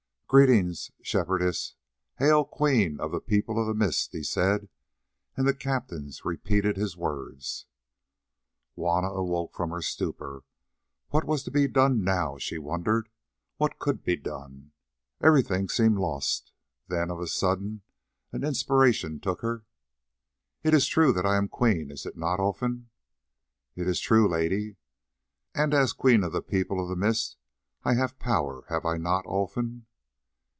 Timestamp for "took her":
19.19-19.65